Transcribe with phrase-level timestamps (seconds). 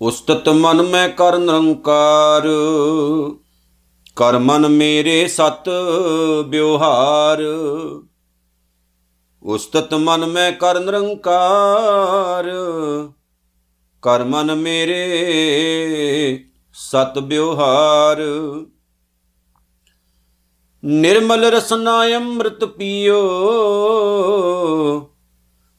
[0.00, 2.46] ਉਸਤਤ ਮਨ ਮੈਂ ਕਰ ਨਿਰੰਕਾਰ
[4.16, 5.70] ਕਰ ਮਨ ਮੇਰੇ ਸਤ
[6.46, 7.42] ਬਿਵਹਾਰ
[9.42, 12.50] ਉਸਤਤ ਮਨ ਮੈਂ ਕਰ ਨਿਰੰਕਾਰ
[14.02, 15.02] ਕਰ ਮਨ ਮੇਰੇ
[16.74, 18.22] ਸਤ ਬਿਵਹਾਰ
[20.86, 23.30] ਨਿਰਮਲ ਰਸਨਾ ਅੰਮ੍ਰਿਤ ਪੀਓ।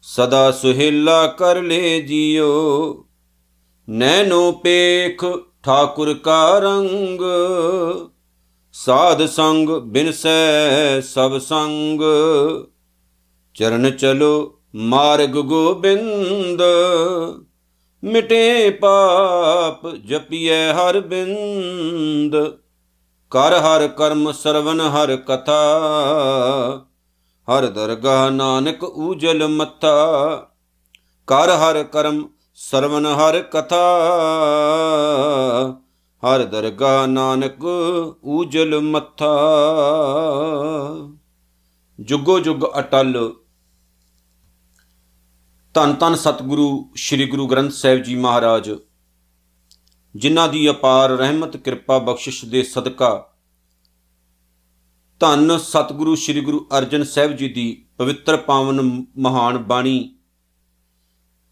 [0.02, 3.06] ਸਦਾ ਸੁਹੇਲਾ ਕਰ ਲੈ ਜੀਓ।
[3.90, 5.26] ਨੈਨੋ ਪੇਖ
[5.64, 7.22] ਠਾਕੁਰ ਕਾ ਰੰਗ।
[8.74, 12.02] ਸਾਧ ਸੰਗ ਬਿਨਸੈ ਸਭ ਸੰਗ।
[13.54, 16.62] ਚਰਨ ਚਲੋ ਮਾਰਗ ਗੋਬਿੰਦ।
[18.04, 22.58] ਮਿਟੇ ਪਾਪ ਜਪੀਐ ਹਰ ਬਿੰਦ।
[23.30, 25.62] ਕਰ ਹਰ ਕਰਮ ਸਰਵਨ ਹਰ ਕਥਾ,
[27.48, 29.96] ਹਰ ਦਰਗਾਹ ਨਾਨਕ ਊਜਲ ਮੱਥਾ,
[31.28, 33.86] ਕਰ ਹਰ ਕਰਮ ਸਰਵਨ ਹਰ ਕਥਾ,
[36.24, 37.66] ਹਰ ਦਰਗਾਹ ਨਾਨਕ
[38.24, 39.36] ਊਜਲ ਮੱਥਾ।
[42.00, 43.34] ਜੁਗੋ ਜੁਗ ਅਟਲ।
[45.74, 48.72] ਧੰਨ ਧੰਨ ਸਤਿਗੁਰੂ, ਸ੍ਰੀ ਗੁਰੂ ਗ੍ਰੰਥ ਸਾਹਿਬ ਜੀ ਮਹਾਰਾਜ।
[50.18, 53.34] ਜਿਨ੍ਹਾਂ ਦੀ ਅਪਾਰ ਰਹਿਮਤ, ਕਿਰਪਾ, ਬਖਸ਼ਿਸ਼ ਦੇ ਸਦਕਾ।
[55.20, 60.16] ਧੰਨ ਸਤਿਗੁਰੂ ਸ੍ਰੀ ਗੁਰੂ ਅਰਜਨ ਸਾਹਿਬ ਜੀ ਦੀ ਪਵਿੱਤਰ ਪਾਵਨ ਮਹਾਨ ਬਾਣੀ।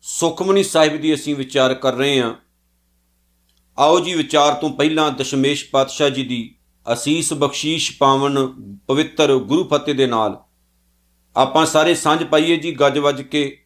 [0.01, 2.35] ਸੁਖਮਨੀ ਸਾਹਿਬ ਦੀ ਅਸੀਂ ਵਿਚਾਰ ਕਰ ਰਹੇ ਹਾਂ।
[3.77, 6.55] ਆਓ ਜੀ, ਵਿਚਾਰ ਤੋਂ ਪਹਿਲਾਂ ਦਸ਼ਮੇਸ਼ ਪਾਤਸ਼ਾਹ ਜੀ ਦੀ
[6.93, 8.47] ਅਸੀਸ ਬਖਸ਼ੀਸ਼ ਪਾਵਨ
[8.87, 10.43] ਪਵਿੱਤਰ ਗੁਰੂ ਫਤਿਹ ਦੇ ਨਾਲ।
[11.35, 13.65] ਆਪਾਂ ਸਾਰੇ ਸਾਂਝ ਪਾਈਏ ਜੀ, ਗੱਜ ਵੱਜ ਕੇ।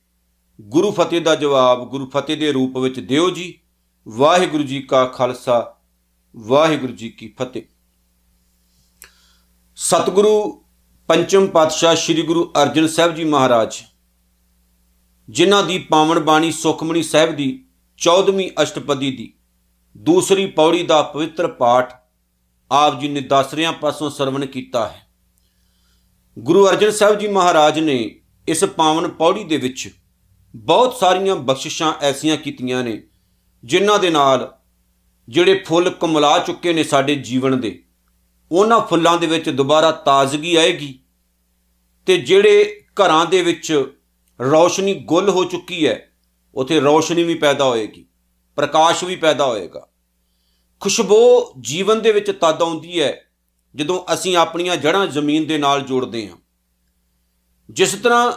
[0.61, 3.59] ਗੁਰੂ ਫਤਿਹ ਦਾ ਜਵਾਬ ਗੁਰੂ ਫਤਿਹ ਦੇ ਰੂਪ ਵਿੱਚ ਦਿਓ ਜੀ।
[4.07, 5.75] ਵਾਹਿਗੁਰੂ ਜੀ ਕਾ ਖਾਲਸਾ,
[6.35, 7.63] ਵਾਹਿਗੁਰੂ ਜੀ ਕੀ ਫਤਿਹ।
[9.77, 10.31] ਸਤਿਗੁਰੂ
[11.09, 13.75] ਪੰਚਮ ਪਾਤਸ਼ਾਹ ਸ੍ਰੀ ਗੁਰੂ ਅਰਜਨ ਸਾਹਿਬ ਜੀ ਮਹਾਰਾਜ,
[15.29, 17.47] ਜਿਨ੍ਹਾਂ ਦੀ ਪਾਵਨ ਬਾਣੀ ਸੁਖਮਨੀ ਸਾਹਿਬ ਦੀ
[17.99, 19.33] 14ਵੀਂ ਅਸ਼ਟਪਦੀ ਦੀ
[19.97, 21.93] ਦੂਸਰੀ ਪੌੜੀ ਦਾ ਪਵਿੱਤਰ ਪਾਠ
[22.71, 25.07] ਆਪ ਜੀ ਨੇ ਦਸਰਿਆਂ ਪਾਸੋਂ ਸਰਵਣ ਕੀਤਾ ਹੈ।
[26.37, 27.99] ਗੁਰੂ ਅਰਜਨ ਸਾਹਿਬ ਜੀ ਮਹਾਰਾਜ ਨੇ
[28.47, 29.89] ਇਸ ਪਾਵਨ ਪੌੜੀ ਦੇ ਵਿੱਚ
[30.55, 33.01] ਬਹੁਤ ਸਾਰੀਆਂ ਬਖਸ਼ਿਸ਼ਾਂ ਐਸੀਆਂ ਕੀਤੀਆਂ ਨੇ
[33.63, 34.51] ਜਿਨ੍ਹਾਂ ਦੇ ਨਾਲ
[35.27, 37.83] ਜਿਹੜੇ ਫੁੱਲ ਕਮਲਾ ਚੁੱਕੇ ਨੇ ਸਾਡੇ ਜੀਵਨ ਦੇ,
[38.51, 40.99] ਉਹਨਾਂ ਫੁੱਲਾਂ ਦੇ ਵਿੱਚ ਦੁਬਾਰਾ ਤਾਜ਼ਗੀ ਆਏਗੀ
[42.07, 43.71] ਤੇ ਜਿਹੜੇ ਘਰਾਂ ਦੇ ਵਿੱਚ
[44.39, 46.11] ਰੌਸ਼ਨੀ ਗੁੱਲ ਹੋ ਚੁੱਕੀ ਹੈ,
[46.55, 48.05] ਉਥੇ ਰੌਸ਼ਨੀ ਵੀ ਪੈਦਾ ਹੋਏਗੀ,
[48.57, 49.87] ਪ੍ਰਕਾਸ਼ ਵੀ ਪੈਦਾ ਹੋਏਗਾ।
[50.81, 53.15] ਖੁਸ਼ਬੂ ਜੀਵਨ ਦੇ ਵਿੱਚ ਤਦ ਆਉਂਦੀ ਹੈ
[53.75, 56.37] ਜਦੋਂ ਅਸੀਂ ਆਪਣੀਆਂ ਜੜ੍ਹਾਂ ਜ਼ਮੀਨ ਦੇ ਨਾਲ ਜੋੜਦੇ ਹਾਂ।
[57.69, 58.31] ਜਿਸ ਤਰ੍ਹਾਂ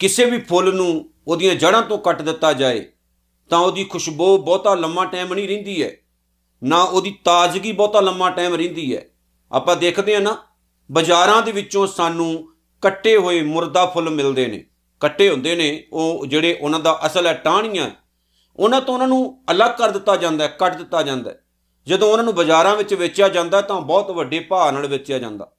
[0.00, 2.84] ਕਿਸੇ ਵੀ ਫੁੱਲ ਨੂੰ ਉਹਦੀਆਂ ਜੜ੍ਹਾਂ ਤੋਂ ਕੱਟ ਦਿੱਤਾ ਜਾਏ
[3.50, 5.96] ਤਾਂ ਉਹਦੀ ਖੁਸ਼ਬੂ ਬਹੁਤਾ ਲੰਮਾ ਟਾਈਮ ਨਹੀਂ ਰਹਿੰਦੀ ਹੈ।
[6.64, 9.04] ਨਾ ਉਹਦੀ ਤਾਜ਼ਗੀ ਬਹੁਤਾ ਲੰਮਾ ਟਾਈਮ ਰਹਿੰਦੀ ਹੈ।
[9.52, 10.36] ਆਪਾਂ ਦੇਖਦੇ ਹਾਂ ਨਾ,
[10.92, 12.52] ਬਾਜ਼ਾਰਾਂ ਦੇ ਵਿੱਚੋਂ ਸਾਨੂੰ
[12.82, 14.64] ਕੱਟੇ ਹੋਏ ਮੁਰਦਾ ਫੁੱਲ ਮਿਲਦੇ ਨੇ।
[15.00, 17.90] ਕੱਟੇ ਹੁੰਦੇ ਨੇ, ਉਹ ਜਿਹੜੇ ਉਹਨਾਂ ਦਾ ਅਸਲ ਹੈ, ਟਾਹਣੀਆਂ।
[18.56, 21.40] ਉਹਨਾਂ ਤੋਂ ਉਹਨਾਂ ਨੂੰ ਅਲੱਗ ਕਰ ਦਿੱਤਾ ਜਾਂਦਾ ਹੈ, ਕੱਟ ਦਿੱਤਾ ਜਾਂਦਾ ਹੈ।
[21.86, 25.52] ਜਦੋਂ ਉਹਨਾਂ ਨੂੰ ਬਾਜ਼ਾਰਾਂ ਵਿੱਚ ਵੇਚਿਆ ਜਾਂਦਾ ਤਾਂ ਬਹੁਤ ਵੱਡੇ ਭਾਅ ਨਾਲ ਵੇਚਿਆ ਜਾਂਦਾ।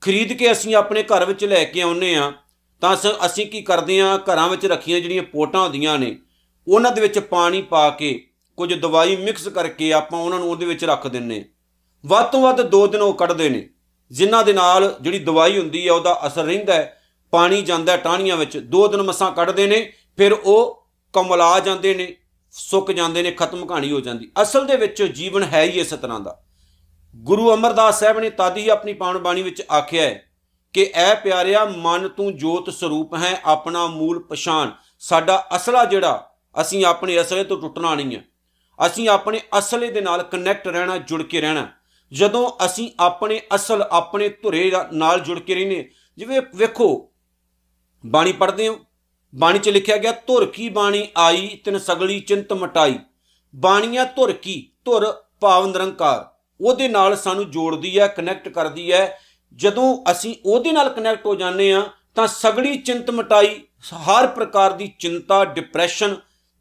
[0.00, 2.32] ਖਰੀਦ ਕੇ ਅਸੀਂ ਆਪਣੇ ਘਰ ਵਿੱਚ ਲੈ ਕੇ ਆਉਨੇ ਆ
[2.80, 2.96] ਤਾਂ
[3.26, 6.18] ਅਸੀਂ ਕੀ ਕਰਦੇ ਆ ਘਰਾਂ ਵਿੱਚ ਰੱਖੀਆਂ ਜਿਹੜੀਆਂ ਪੋਟਾਂ ਹੁੰਦੀਆਂ ਨੇ
[6.68, 10.84] ਉਹਨਾਂ ਦੇ ਵਿੱਚ ਪਾਣੀ ਪਾ ਕੇ ਕੁਝ ਦਵਾਈ ਮਿਕਸ ਕਰਕੇ ਆਪਾਂ ਉਹਨਾਂ ਨੂੰ ਉਹਦੇ ਵਿੱਚ
[10.84, 11.44] ਰੱਖ ਦਿੰਨੇ
[12.06, 13.68] ਵੱਧ ਤੋਂ ਵੱਧ 2 ਦਿਨ ਉਹ ਕੱਢਦੇ ਨੇ।
[14.10, 16.98] ਜਿਨ੍ਹਾਂ ਦੇ ਨਾਲ ਜਿਹੜੀ ਦਵਾਈ ਹੁੰਦੀ ਹੈ ਉਹਦਾ ਅਸਰ ਰਹਿੰਦਾ ਹੈ।
[17.30, 22.16] ਪਾਣੀ ਜਾਂਦਾ ਟਾਹਣੀਆਂ ਵਿੱਚ। 2 ਦਿਨ ਮਸਾਂ ਕੱਢਦੇ ਨੇ, ਫਿਰ ਉਹ ਕਮਲਾ ਜਾਂਦੇ ਨੇ,
[22.50, 26.20] ਸੁੱਕ ਜਾਂਦੇ ਨੇ, ਖਤਮ ਕਹਾਣੀ ਹੋ ਜਾਂਦੀ। ਅਸਲ ਦੇ ਵਿੱਚ ਜੀਵਨ ਹੈ ਹੀ ਇਸ ਤਰ੍ਹਾਂ
[26.20, 26.42] ਦਾ।
[27.16, 30.22] ਗੁਰੂ ਅਮਰਦਾਸ ਸਾਹਿਬ ਨੇ ਤਦ ਹੀ ਆਪਣੀ ਪਾਵਨ ਬਾਣੀ ਵਿੱਚ ਆਖਿਆ ਹੈ
[30.72, 36.84] ਕਿ, ਐ ਪਿਆਰਿਆ, ਮਨ ਤੂੰ ਜੋਤ ਸਰੂਪ ਹੈ, ਆਪਣਾ ਮੂਲ ਪਛਾਣ। ਸਾਡਾ ਅਸਲਾ ਜਿਹੜਾ ਅਸੀਂ
[36.84, 38.24] ਆਪਣੇ ਅਸਲੇ ਤੋਂ ਟੁੱਟਣਾ ਨਹੀਂ ਹੈ।
[38.86, 41.68] ਅਸੀਂ ਆਪਣੇ ਅਸਲੇ ਦੇ ਨਾਲ ਕਨੈਕਟ ਰਹਿਣਾ, ਜੁੜ ਕੇ ਰਹਿਣਾ।
[42.12, 47.12] ਜਦੋਂ ਅਸੀਂ ਆਪਣੇ ਅਸਲ, ਆਪਣੇ ਧੁਰੇ ਨਾਲ ਜੁੜ ਕੇ ਰਹਿੰਦੇ ਜਿਵੇਂ ਵੇਖੋ,
[48.06, 48.74] ਬਾਣੀ ਪੜ੍ਹਦੇ ਹਾਂ,
[49.34, 52.98] ਬਾਣੀ 'ਚ ਲਿਖਿਆ ਗਿਆ, ਧੁਰ ਕੀ ਬਾਣੀ ਆਈ, ਤਿਨ ਸਗਲੀ ਚਿੰਤ ਮਟਾਈ।
[53.54, 54.72] ਬਾਣੀਆਂ ਧੁਰ ਕੀ?
[54.84, 56.30] ਧੁਰ ਭਾਵ ਨਿਰੰਕਾਰ।
[56.60, 59.18] ਉਹਦੇ ਨਾਲ ਸਾਨੂੰ ਜੋੜਦੀ ਹੈ ਕਨੈਕਟ ਕਰਦੀ ਹੈ।
[59.54, 63.60] ਜਦੋਂ ਅਸੀਂ ਉਹਦੇ ਨਾਲ ਕਨੈਕਟ ਹੋ ਜਾਂਦੇ ਆ ਤਾਂ ਸਗਲੀ ਚਿੰਤ ਮਟਾਈ,
[63.96, 66.16] ਹਰ ਪ੍ਰਕਾਰ ਦੀ ਚਿੰਤਾ ਡਿਪਰੈਸ਼ਨ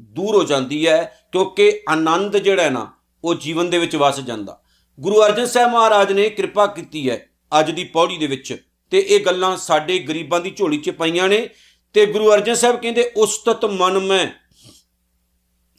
[0.09, 2.92] ਦੂਰ ਹੋ ਜਾਂਦੀ ਹੈ ਕਿਉਂਕਿ ਆਨੰਦ ਜਿਹੜਾ ਹੈ ਨਾ,
[3.24, 4.62] ਉਹ ਜੀਵਨ ਦੇ ਵਿੱਚ ਵਸ ਜਾਂਦਾ।
[5.00, 7.25] ਗੁਰੂ ਅਰਜਨ ਸਾਹਿਬ ਮਹਾਰਾਜ ਨੇ ਕਿਰਪਾ ਕੀਤੀ ਹੈ
[7.59, 8.56] ਅੱਜ ਦੀ ਪੌੜੀ ਦੇ ਵਿੱਚ
[8.92, 11.48] ਤੇ ਇਹ ਗੱਲਾਂ ਸਾਡੇ ਗਰੀਬਾਂ ਦੀ ਝੋਲੀ 'ਚ ਪਈਆਂ ਨੇ
[11.95, 14.27] ਤੇ ਗੁਰੂ ਅਰਜਨ ਸਾਹਿਬ ਕਹਿੰਦੇ, ਉਸਤਤ ਮਨ ਮੈਂ।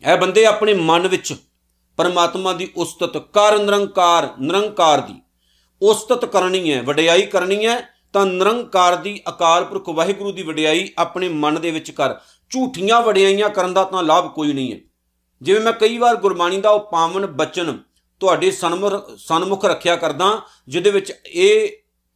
[0.05, 1.35] ਇਹ ਬੰਦੇ ਆਪਣੇ ਮਨ ਵਿੱਚ
[1.99, 5.15] ਪਰਮਾਤਮਾ ਦੀ ਉਸਤਤ ਕਰ ਨਿਰੰਕਾਰ ਨਿਰੰਕਾਰ ਦੀ
[5.83, 7.81] ਉਸਤਤ ਕਰਨੀ ਹੈ, ਵਡਿਆਈ ਕਰਨੀ ਹੈ,
[8.13, 12.15] ਤਾਂ ਨਿਰੰਕਾਰ ਦੀ ਅਕਾਲ ਪੁਰਖ ਵਾਹਿਗੁਰੂ ਦੀ ਵਡਿਆਈ ਆਪਣੇ ਮਨ ਦੇ ਵਿੱਚ ਕਰ।
[12.53, 14.79] ਝੂਠੀਆਂ ਵਡਿਆਈਆਂ ਕਰਨ ਦਾ ਤਾਂ ਲਾਭ ਕੋਈ ਨਹੀਂ ਹੈ।
[15.43, 17.79] ਜਿਵੇਂ ਮੈਂ ਕਈ ਵਾਰ ਗੁਰਬਾਣੀ ਦਾ ਉਹ ਪਾਵਨ ਬਚਨ
[18.21, 21.71] ਤੁਹਾਡੇ ਸਨਮੁਖ ਸਨਮੁਖ ਰੱਖਿਆ ਕਰਦਾ, ਜਿਹਦੇ ਵਿੱਚ ਇਹ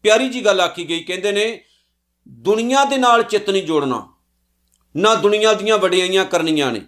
[0.04, 1.62] ਪਿਆਰੀ ਜੀ ਗੱਲ ਆਖੀ ਗਈ, ਕਹਿੰਦੇ ਨੇ,
[2.28, 4.06] ਦੁਨੀਆ ਦੇ ਨਾਲ ਚਿੱਤ ਨਹੀਂ ਜੋੜਨਾ,
[4.94, 6.80] ਨਾ ਦੁਨੀਆ ਦੀਆਂ ਵਡਿਆਈਆਂ ਕਰਨੀਆਂ ਨੇ,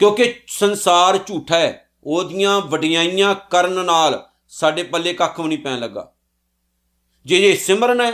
[0.00, 6.12] ਕਿਉਂਕਿ ਸੰਸਾਰ ਝੂਠਾ ਹੈ, ਉਹਦੀਆਂ ਵਡਿਆਈਆਂ ਕਰਨ ਨਾਲ ਸਾਡੇ ਪੱਲੇ ਕੱਖ ਵੀ ਨਹੀਂ ਪੈਣ ਲੱਗਾ।
[7.26, 8.12] ਜੇ ਇਹ ਸਿਮਰਨ ਹੈ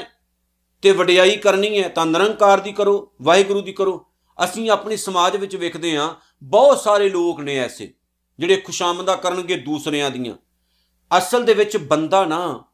[0.83, 4.07] ਤੇ ਵਡਿਆਈ ਕਰਨੀ ਹੈ ਤਾਂ ਨਿਰੰਕਾਰ ਦੀ ਕਰੋ, ਵਾਹਿਗੁਰੂ ਦੀ ਕਰੋ
[4.39, 7.93] ਅਸੀਂ ਆਪਣੇ ਸਮਾਜ ਵਿੱਚ ਵੇਖਦੇ ਹਾਂ, ਬਹੁਤ ਸਾਰੇ ਲੋਕ ਨੇ ਐਸੇ,
[8.39, 10.35] ਜਿਹੜੇ ਖੁਸ਼ਾਮਦਾ ਕਰਨਗੇ ਦੂਸਰਿਆਂ ਦੀਆਂ।
[11.11, 12.65] ਅਸਲ ਦੇ ਵਿੱਚ ਬੰਦਾ ਨਾ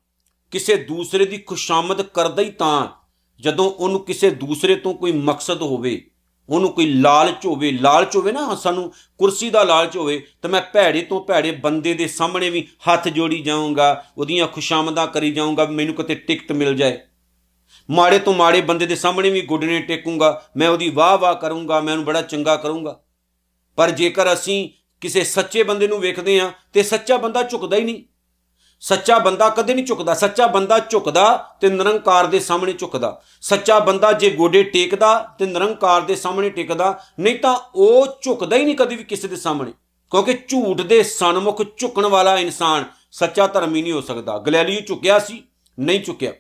[0.53, 2.87] ਕਿਸੇ ਦੂਸਰੇ ਦੀ ਖੁਸ਼ਾਮਦ ਕਰਦਾ ਹੀ ਤਾਂ,
[3.41, 6.11] ਜਦੋਂ ਉਹਨੂੰ ਕਿਸੇ ਦੂਸਰੇ ਤੋਂ ਕੋਈ ਮਕਸਦ ਹੋਵੇ,
[6.49, 11.03] ਉਹਨੂੰ ਕੋਈ ਲਾਲਚ ਹੋਵੇ ਲਾਲਚ ਹੋਵੇ ਨਾ, ਸਾਨੂੰ ਕੁਰਸੀ ਦਾ ਲਾਲਚ ਹੋਵੇ, ਤਾਂ ਮੈਂ ਭੈੜੇ
[11.03, 16.15] ਤੋਂ ਭੈੜੇ ਬੰਦੇ ਦੇ ਸਾਹਮਣੇ ਵੀ ਹੱਥ ਜੋੜੀ ਜਾਊਂਗਾ, ਉਹਦੀਆਂ ਖੁਸ਼ਾਮਦਾਂ ਕਰੀ ਜਾਊਂਗਾ ਮੈਨੂੰ ਕਿਤੇ
[16.15, 16.99] ਟਿਕਟ ਮਿਲ ਜਾਏ।
[17.91, 21.93] ਮਾੜੇ ਤੋਂ ਮਾੜੇ ਬੰਦੇ ਦੇ ਸਾਹਮਣੇ ਵੀ ਗੁੱਡਨੇ ਟੇਕੂੰਗਾ, ਮੈਂ ਉਹਦੀ ਵਾਹ ਵਾਹ ਕਰੂੰਗਾ, ਮੈਂ
[21.93, 23.01] ਉਹਨੂੰ ਬੜਾ ਚੰਗਾ ਕਰੂੰਗਾ।
[23.77, 24.71] ਪਰ ਜੇਕਰ ਅਸੀਂ
[25.01, 28.03] ਕਿਸੇ ਸੱਚੇ ਬੰਦੇ ਨੂੰ ਵੇਖਦੇ ਹਾਂ, ਤੇ ਸੱਚਾ ਬੰਦਾ ਝੁਕਦਾ ਹੀ ਨਹੀਂ।
[28.81, 34.13] ਸੱਚਾ ਬੰਦਾ ਕਦੇ ਨਹੀਂ ਝੁਕਦਾ, ਸੱਚਾ ਬੰਦਾ ਝੁਕਦਾ ਤੇ ਨਿਰੰਕਾਰ ਦੇ ਸਾਹਮਣੇ ਝੁਕਦਾ। ਸੱਚਾ ਬੰਦਾ
[34.13, 38.97] ਜੇ ਗੋਡੇ ਟੇਕਦਾ ਤੇ ਨਿਰੰਕਾਰ ਦੇ ਸਾਹਮਣੇ ਟਿਕਦਾ, ਨਹੀਂ ਤਾਂ ਉਹ ਝੁਕਦਾ ਹੀ ਨਹੀਂ ਕਦੇ
[38.97, 39.73] ਵੀ ਕਿਸੇ ਦੇ ਸਾਹਮਣੇ।
[40.11, 45.43] ਕਿਉਂਕਿ ਝੂਠ ਦੇ ਸਨਮੁਖ ਝੁਕਣ ਵਾਲਾ ਇਨਸਾਨ ਸੱਚਾ ਧਰਮੀ ਨਹੀਂ ਹੋ ਸਕਦਾ। ਗਲੈਲੀਓ ਝੁਕਿਆ ਸੀ,
[45.79, 46.33] ਨਹੀਂ ਝੁਕਿਆ।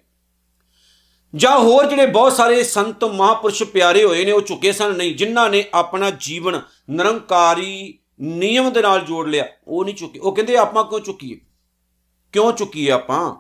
[1.34, 5.50] ਜਾਂ ਹੋਰ ਜਿਹੜੇ ਬਹੁਤ ਸਾਰੇ ਸੰਤ ਮਹਾਪੁਰਸ਼ ਪਿਆਰੇ ਹੋਏ ਨੇ, ਉਹ ਝੁਕੇ ਸਨ, ਨਹੀਂ, ਜਿਨ੍ਹਾਂ
[5.50, 10.84] ਨੇ ਆਪਣਾ ਜੀਵਨ ਨਿਰੰਕਾਰੀ ਨਿਯਮ ਦੇ ਨਾਲ ਜੋੜ ਲਿਆ, ਉਹ ਨਹੀਂ ਝੁਕੇ। ਉਹ ਕਹਿੰਦੇ, ਆਪਾਂ
[10.84, 11.40] ਕਿਉਂ ਝੁਕੀਏ?
[12.32, 13.36] ਕਿਉਂ ਚੁੱਕੀਏ ਆਪਾਂ?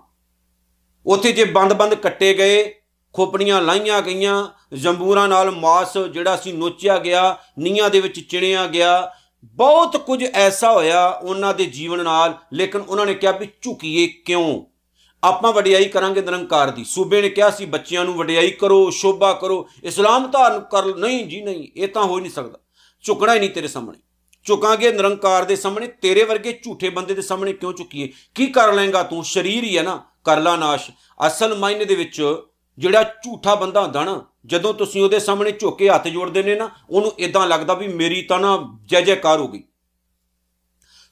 [1.06, 2.74] ਉੱਥੇ ਜੇ ਬੰਦ-ਬੰਦ ਕੱਟੇ ਗਏ,
[3.12, 9.12] ਖੋਪੜੀਆਂ ਲਾਈਆਂ ਗਈਆਂ, ਜੰਬੂਰਾਂ ਨਾਲ ਮਾਸ ਜਿਹੜਾ ਸੀ ਨੋਚਿਆ ਗਿਆ ਨੀਆਂ ਦੇ ਵਿੱਚ ਚਿਣਿਆ ਗਿਆ,
[9.44, 14.77] ਬਹੁਤ ਕੁਝ ਐਸਾ ਹੋਇਆ ਉਹਨਾਂ ਦੇ ਜੀਵਨ ਨਾਲ, ਲੇਕਿਨ ਉਹਨਾਂ ਨੇ ਕਿਹਾ ਵੀ ਝੁਕੀਏ ਕਿਉਂ?
[15.24, 19.68] ਆਪਾਂ ਵਡਿਆਈ ਕਰਾਂਗੇ ਨਿਰੰਕਾਰ ਦੀ। ਸੂਬੇ ਨੇ ਕਿਹਾ ਸੀ, ਬੱਚਿਆਂ ਨੂੰ ਵਡਿਆਈ ਕਰੋ, ਸ਼ੋਭਾ ਕਰੋ।
[19.84, 22.58] ਇਸਲਾਮ ਧਾਰਨ ਕਰ, ਨਹੀਂ ਜੀ, ਨਹੀਂ, ਇਹ ਤਾਂ ਹੋ ਨਹੀਂ ਸਕਦਾ।
[23.02, 23.98] ਝੁਕਣਾ ਹੀ ਨਹੀਂ ਤੇਰੇ ਸਾਹਮਣੇ।
[24.44, 28.12] ਝੁਕਾਂਗੇ ਨਿਰੰਕਾਰ ਦੇ ਸਾਹਮਣੇ, ਤੇਰੇ ਵਰਗੇ ਝੂਠੇ ਬੰਦੇ ਦੇ ਸਾਹਮਣੇ ਕਿਉਂ ਝੁਕੀਏ?
[28.34, 29.24] ਕੀ ਕਰ ਲੇਗਾ ਤੂੰ?
[29.24, 30.90] ਸਰੀਰ ਹੀ ਹੈ ਨਾ, ਕਰ ਲਾ ਨਾਸ਼।
[31.26, 32.36] ਅਸਲ ਮਾਇਨੇ ਦੇ ਵਿੱਚ
[32.78, 36.70] ਜਿਹੜਾ ਝੂਠਾ ਬੰਦਾ ਹੁੰਦਾ ਨਾ, ਜਦੋਂ ਤੁਸੀਂ ਉਹਦੇ ਸਾਹਮਣੇ ਝੁੱਕ ਕੇ ਹੱਥ ਜੋੜਦੇ ਨੇ ਨਾ,
[36.90, 39.62] ਉਹਨੂੰ ਇਦਾਂ ਲੱਗਦਾ ਵੀ ਮੇਰੀ ਤਾਂ ਨਾ ਜੈ ਜੈਕਾਰ ਹੋ ਗਈ।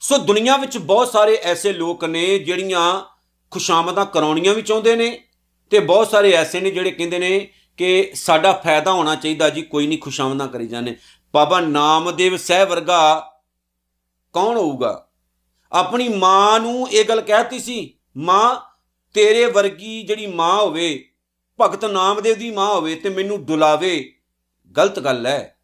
[0.01, 3.16] ਸੋ ਦੁਨੀਆ ਵਿੱਚ ਬਹੁਤ ਸਾਰੇ ਐਸੇ ਲੋਕ ਨੇ ਜਿਹੜੀਆਂ
[3.51, 5.23] ਖੁਸ਼ਾਮਦਾਂ ਕਰਾਉਣੀਆਂ ਵੀ ਚਾਹੁੰਦੇ ਨੇ
[5.69, 9.87] ਤੇ ਬਹੁਤ ਸਾਰੇ ਐਸੇ ਨੇ ਜਿਹੜੇ ਕਹਿੰਦੇ ਨੇ ਕਿ ਸਾਡਾ ਫਾਇਦਾ ਹੋਣਾ ਚਾਹੀਦਾ ਜੀ, ਕੋਈ
[9.87, 10.95] ਨਹੀਂ ਖੁਸ਼ਾਮਦਾਂ ਕਰੀ ਜਾਂਦੇ।
[11.33, 13.33] ਬਾਬਾ ਨਾਮਦੇਵ ਸਾਹਿਬ ਵਰਗਾ
[14.33, 15.07] ਕੌਣ ਹੋਊਗਾ?
[15.71, 18.55] ਆਪਣੀ ਮਾਂ ਨੂੰ ਇਹ ਗੱਲ ਕਹਿਤੀ ਸੀ, ਮਾਂ,
[19.13, 21.09] ਤੇਰੇ ਵਰਗੀ ਜਿਹੜੀ ਮਾਂ ਹੋਵੇ,
[21.61, 24.13] ਭਗਤ ਨਾਮਦੇਵ ਦੀ ਮਾਂ ਹੋਵੇ ਤੇ ਮੈਨੂੰ ਦੁਲਾਵੇ
[24.77, 25.57] ਗਲਤ ਗੱਲ ਹੈ।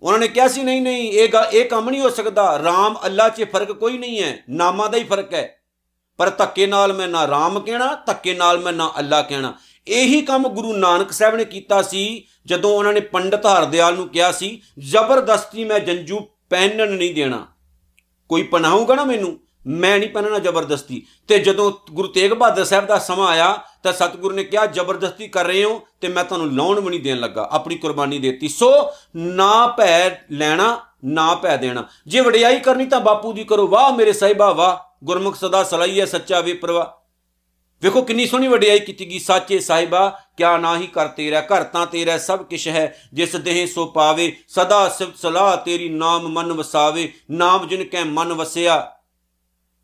[0.00, 3.44] ਉਹਨਾਂ ਨੇ ਕਿਹਾ ਸੀ, ਨਹੀਂ ਨਹੀਂ, ਇਹ ਇਹ ਕੰਮ ਨਹੀਂ ਹੋ ਸਕਦਾ। ਰਾਮ ਅੱਲਾ 'ਚ
[3.50, 5.61] ਫ਼ਰਕ ਕੋਈ ਨਹੀਂ ਹੈ, ਨਾਮਾਂ ਦਾ ਹੀ ਫ਼ਰਕ ਹੈ।
[6.22, 9.54] ਪਰ ਧੱਕੇ ਨਾਲ ਮੈਂ ਨਾ ਰਾਮ ਕਹਿਣਾ, ਧੱਕੇ ਨਾਲ ਮੈਂ ਨਾ ਅੱਲਾ ਕਹਿਣਾ।
[9.88, 14.32] ਇਹੀ ਕੰਮ ਗੁਰੂ ਨਾਨਕ ਸਾਹਿਬ ਨੇ ਕੀਤਾ ਸੀ, ਜਦੋਂ ਉਹਨਾਂ ਨੇ ਪੰਡਤ ਹਰਦਿਆਲ ਨੂੰ ਕਿਹਾ
[14.32, 16.20] ਸੀ, ਜ਼ਬਰਦਸਤੀ ਮੈਂ ਜੰਜੂ
[16.50, 17.46] ਪਹਿਨਣ ਨਹੀਂ ਦੇਣਾ।
[18.28, 19.40] ਕੋਈ ਪਨਾਹੂਗਾ ਨਾ ਮੈਨੂੰ?
[19.66, 24.34] ਮੈਂ ਨਹੀਂ ਪਹਿਨਣਾ ਜ਼ਬਰਦਸਤੀ। ਤੇ ਜਦੋਂ ਗੁਰੂ ਤੇਗ ਬਹਾਦਰ ਸਾਹਿਬ ਦਾ ਸਮਾਂ ਆਇਆ, ਤਾਂ ਸਤਿਗੁਰੂ
[24.34, 27.76] ਨੇ ਕਿਹਾ, ਜ਼ਬਰਦਸਤੀ ਕਰ ਰਹੇ ਹੋ ਤੇ ਮੈਂ ਤੁਹਾਨੂੰ ਲਾਉਣ ਵੀ ਨਹੀਂ ਦੇਣ ਲੱਗਾ, ਆਪਣੀ
[27.76, 33.44] ਕੁਰਬਾਨੀ ਦੇਤੀ। ਸੋ ਨਾ ਭੈ ਲੈਣਾ, ਨਾ ਭੈ ਦੇਣਾ। ਜੇ ਵਡਿਆਈ ਕਰਨੀ ਤਾਂ ਬਾਪੂ ਦੀ
[33.44, 36.98] ਕਰੋ, ਵਾਹ ਮੇਰੇ ਸਾਹਿਬਾ, ਵਾਹ। ਗੁਰਮੁਖ ਸਦਾ ਸਲਾਈਏ ਸੱਚਾ ਵਿਪਰਵਾ।
[37.82, 41.86] ਵੇਖੋ ਕਿੰਨੀ ਸੋਹਣੀ ਵਡਿਆਈ ਕੀਤੀ ਗਈ, ਸਾਚੇ ਸਾਹਿਬਾ, ਕਿਆ ਨਾ ਹੀ ਕਰ ਤੇਰਾ ਘਰ, ਤਾਂ
[41.86, 42.84] ਤੇਰਾ ਸਭ ਕਿਛ ਹੈ।
[43.14, 48.32] ਜਿਸ ਦੇਹ ਸੋ ਪਾਵੇ, ਸਦਾ ਸਿਫਤ ਸਲਾਹ ਤੇਰੀ ਨਾਮ ਮਨ ਵਸਾਵੇ। ਨਾਮ ਜਿਨ ਕੈ ਮਨ
[48.32, 48.92] ਵਸਿਆ,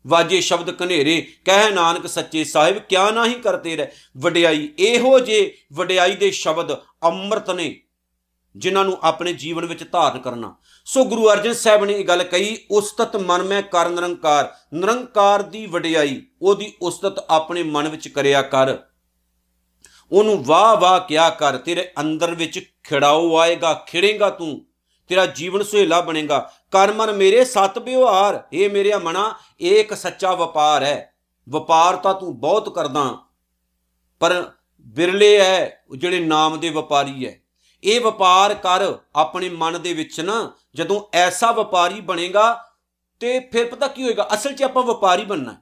[0.07, 3.85] ਵਾਜੇ ਸ਼ਬਦ ਕਨੇਰੇ ਕਹਿ ਨਾਨਕ ਸੱਚੇ ਸਾਹਿਬ, ਕਿਆ ਨਾ ਹੀ ਕਰ ਤੇਰਾ।
[4.17, 7.75] ਵਡਿਆਈ ਇਹੋ ਜੇ, ਵਡਿਆਈ ਦੇ ਸ਼ਬਦ ਅੰਮ੍ਰਿਤ ਨੇ।
[8.55, 12.57] ਜਿਨ੍ਹਾਂ ਨੂੰ ਆਪਣੇ ਜੀਵਨ ਵਿੱਚ ਧਾਰਨ ਕਰਨਾ। ਸੋ ਗੁਰੂ ਅਰਜਨ ਸਾਹਿਬ ਨੇ ਇਹ ਗੱਲ ਕਹੀ,
[12.71, 18.77] ਉਸਤਤ ਮਨ ਮੈਂ ਕਰ ਨਿਰੰਕਾਰ। ਨਿਰੰਕਾਰ ਦੀ ਵਡਿਆਈ, ਉਹਦੀ ਉਸਤਤ ਆਪਣੇ ਮਨ ਵਿੱਚ ਕਰਿਆ ਕਰ।
[20.11, 24.65] ਉਹਨੂੰ ਵਾਹ ਵਾਹ ਕਿਆ ਕਰ, ਤੇਰੇ ਅੰਦਰ ਵਿੱਚ ਖਿੜਾਓ ਆਏਗਾ, ਖਿੜੇਗਾ ਤੂੰ।
[25.09, 26.39] ਤੇਰਾ ਜੀਵਨ ਸੁਹੇਲਾ ਬਣੇਗਾ।
[26.71, 31.13] ਕਰ ਮਨ ਮੇਰੇ ਸਤ ਵਿਵਹਾਰ। ਇਹ ਮੇਰੇ ਮਨਾ ਇੱਕ ਸੱਚਾ ਵਪਾਰ ਹੈ।
[31.47, 33.17] ਵਪਾਰ ਤਾਂ ਤੂੰ ਬਹੁਤ ਕਰਦਾ,
[34.21, 34.43] ਪਰ
[34.87, 37.35] ਬਿਰਲੇ ਹੈ ਜਿਹੜੇ ਨਾਮ ਦੇ ਵਪਾਰੀ ਹੈ।
[37.83, 42.65] ਇਹ ਵਪਾਰ ਕਰ ਆਪਣੇ ਮਨ ਦੇ ਵਿੱਚ ਨਾ, ਜਦੋਂ ਐਸਾ ਵਪਾਰੀ ਬਣੇਗਾ,
[43.19, 44.27] ਤੇ ਫਿਰ ਪਤਾ ਕੀ ਹੋਏਗਾ?
[44.33, 45.57] ਅਸਲ 'ਚ ਆਪਾਂ ਵਪਾਰੀ ਬਣਨਾ ਹੈ।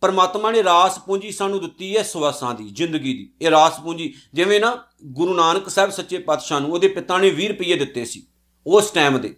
[0.00, 4.60] ਪਰਮਾਤਮਾ ਨੇ ਰਾਸ ਪੂੰਜੀ ਸਾਨੂੰ ਦਿੱਤੀ ਹੈ ਸਵਾਸਾਂ ਦੀ, ਜ਼ਿੰਦਗੀ ਦੀ। ਇਹ ਰਾਸ ਪੂੰਜੀ, ਜਿਵੇਂ
[4.60, 8.26] ਨਾ ਗੁਰੂ ਨਾਨਕ ਸਾਹਿਬ ਸੱਚੇ ਪਾਤਸ਼ਾਹ ਨੂੰ ਉਹਦੇ ਪਿਤਾ ਨੇ 20 ਰੁਪਏ ਦਿੱਤੇ ਸੀ,
[8.66, 9.36] ਉਸ ਟਾਈਮ ਦੇ।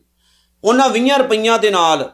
[0.64, 2.12] ਉਹਨਾਂ 20 ਰੁਪਈਆਂ ਦੇ ਨਾਲ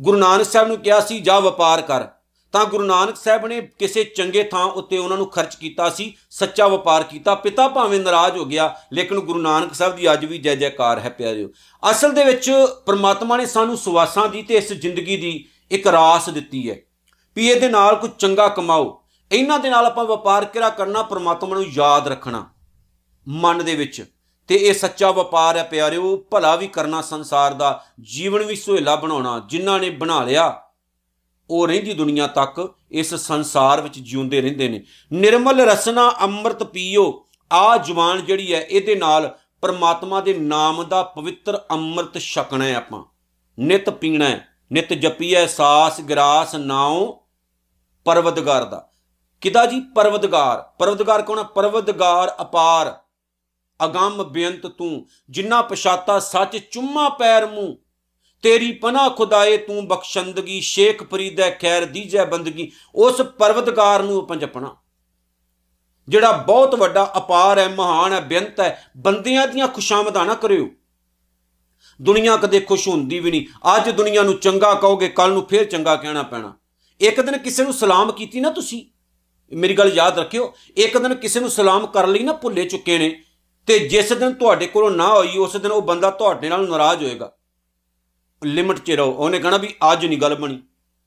[0.00, 2.08] ਗੁਰੂ ਨਾਨਕ ਸਾਹਿਬ ਨੂੰ ਕਿਹਾ ਸੀ, ਜਾ ਵਪਾਰ ਕਰ।
[2.54, 6.66] ਤਾਂ ਗੁਰੂ ਨਾਨਕ ਸਾਹਿਬ ਨੇ ਕਿਸੇ ਚੰਗੇ ਥਾਂ ਉੱਤੇ ਉਹਨਾਂ ਨੂੰ ਖਰਚ ਕੀਤਾ ਸੀ, ਸੱਚਾ
[6.68, 10.54] ਵਪਾਰ ਕੀਤਾ, ਪਿਤਾ ਭਾਵੇਂ ਨਾਰਾਜ਼ ਹੋ ਗਿਆ, ਲੇਕਿਨ ਗੁਰੂ ਨਾਨਕ ਸਾਹਿਬ ਦੀ ਅੱਜ ਵੀ ਜੈ
[10.54, 11.48] ਜੈਕਾਰ ਹੈ ਪਿਆਰਿਓ।
[11.82, 12.50] ਅਸਲ ਦੇ ਵਿੱਚ
[12.86, 15.32] ਪ੍ਰਮਾਤਮਾ ਨੇ ਸਾਨੂੰ ਸਵਾਸਾਂ ਦੀ ਤੇ ਇਸ ਜ਼ਿੰਦਗੀ ਦੀ
[15.70, 16.76] ਇੱਕ ਰਾਸ ਦਿੱਤੀ ਹੈ
[17.36, 18.96] ਵੀ ਇਹਦੇ ਨਾਲ ਕੁਝ ਚੰਗਾ ਕਮਾਓ।
[19.30, 22.46] ਇਹਨਾਂ ਦੇ ਨਾਲ ਆਪਾਂ ਵਪਾਰ ਕਿਹੜਾ ਕਰਨਾ, ਪ੍ਰਮਾਤਮਾ ਨੂੰ ਯਾਦ ਰੱਖਣਾ।
[23.26, 24.04] ਮਨ ਦੇ ਵਿੱਚ
[24.48, 29.38] ਤੇ ਇਹ ਸੱਚਾ ਵਪਾਰ ਹੈ ਪਿਆਰਿਓ, ਭਲਾ ਵੀ ਕਰਨਾ ਸੰਸਾਰ ਦਾ, ਜੀਵਨ ਵੀ ਸੁਹੇਲਾ ਬਣਾਉਣਾ,
[29.48, 30.62] ਜਿਨ੍ਹਾਂ ਨੇ ਬਣਾ ਲਿਆ
[31.50, 37.76] ਉਹ ਰਹਿੰਦੀ ਦੁਨੀਆ ਤੱਕ, ਇਸ ਸੰਸਾਰ ਵਿੱਚ ਜਿਉਂਦੇ ਰਹਿੰਦੇ ਨੇ। ਨਿਰਮਲ ਰਸਨਾ ਅੰਮ੍ਰਿਤ ਪੀਓ। ਆ
[37.76, 43.04] ਜਵਾਨ ਜਿਹੜੀ ਹੈ, ਇਹਦੇ ਨਾਲ ਪਰਮਾਤਮਾ ਦੇ ਨਾਮ ਦਾ ਪਵਿੱਤਰ ਅੰਮ੍ਰਿਤ ਛਕਣਾ ਹੈ ਆਪਾਂ।
[43.58, 47.20] ਨਿਤ ਪੀਣਾ ਹੈ, ਨਿਤ ਜਪੀਐ, ਸਾਸ ਗਰਾਸ ਨਾਉ,
[48.04, 48.88] ਪਰਵਦਗਾਰ ਦਾ।
[49.40, 49.80] ਕਿਦਾ ਜੀ?
[49.80, 51.42] ਪਰਵਦਗਾਰ। ਪਰਵਦਗਾਰ ਕੌਣ ਹੈ?
[51.42, 52.98] ਪਰਵਦਗਾਰ ਅਪਾਰ।
[53.84, 57.78] ਅਗੰਮ ਬੇਅੰਤ ਤੂੰ, ਜਿੰਨਾ ਪਛਾਤਾ ਸੱਚ ਚੁੰਮਾ ਪੈਰ ਮੂੰ
[58.42, 64.76] ਤੇਰੀ ਪਨਾ ਖੁਦਾਏ, ਤੂੰ ਬਖਸ਼ੰਦਗੀ, ਸ਼ੇਖ ਫਰੀਦੈ ਖੈਰ ਦੀਜੈ ਬੰਦਗੀ। ਉਸ ਪਰਵਤਗਾਰ ਨੂੰ ਆਪਾਂ ਜਪਣਾ।
[66.08, 70.68] ਜਿਹੜਾ ਬਹੁਤ ਵੱਡਾ ਅਪਾਰ ਹੈ ਮਹਾਨ ਹੈ ਬੇਅੰਤ ਹੈ ਬੰਦਿਆਂ ਦੀਆਂ ਖੁਸ਼ਾਮਦਾਂ ਨਾ ਕਰਿਓ।
[72.02, 75.96] ਦੁਨੀਆ ਕਦੇ ਖੁਸ਼ ਹੁੰਦੀ ਵੀ ਨਹੀਂ। ਅੱਜ ਦੁਨੀਆ ਨੂੰ ਚੰਗਾ ਕਹੋਗੇ ਕੱਲ ਨੂੰ ਫੇਰ ਚੰਗਾ
[75.96, 76.56] ਕਹਿਣਾ ਪੈਣਾ।
[77.00, 78.86] ਇੱਕ ਦਿਨ ਕਿਸੇ ਨੂੰ ਸਲਾਮ ਕੀਤੀ ਨਾ ਤੁਸੀਂ,
[79.52, 83.22] ਮੇਰੀ ਗੱਲ ਯਾਦ ਰੱਖਿਓ, ਇੱਕ ਦਿਨ ਕਿਸੇ ਨੂੰ ਸਲਾਮ ਕਰ ਲਈ ਨਾ ਭੁੱਲੇ ਚੁੱਕੇ ਨੇ,
[83.66, 87.32] ਤੇ ਜਿਸ ਦਿਨ ਤੁਹਾਡੇ ਕੋਲੋਂ ਨਾ ਹੋਈ, ਉਸ ਦਿਨ ਉਹ ਬੰਦਾ ਤੁਹਾਡੇ ਨਾਲ ਨਾਰਾਜ਼ ਹੋਏਗਾ।
[88.44, 90.62] ਲਿਮਟ 'ਚ ਰਹੋ। ਉਹਨੇ ਕਹਣਾ ਵੀ ਅੱਜ ਨਹੀਂ ਗੱਲ ਬਣੀ।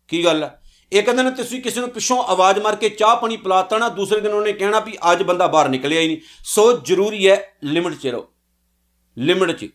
[0.08, 0.60] ਕੀ ਗੱਲ ਹੈ
[0.92, 4.32] ਇੱਕ ਦਿਨ ਤੁਸੀਂ ਕਿਸੇ ਨੂੰ ਪਿੱਛੋਂ ਆਵਾਜ਼ ਮਾਰ ਕੇ ਚਾਹ ਪਾਣੀ ਪਿਲਾਤਾ ਨਾ, ਦੂਸਰੇ ਦਿਨ
[4.32, 8.26] ਉਹਨੇ ਕਹਿਣਾ ਵੀ ਅੱਜ ਬੰਦਾ ਬਾਹਰ ਨਿਕਲਿਆ ਹੀ ਨਹੀਂ। ਸੋ ਜ਼ਰੂਰੀ ਹੈ ਲਿਮਟ 'ਚ ਰਹੋ।
[9.18, 9.70] ਲਿਮਟ 'ਚ।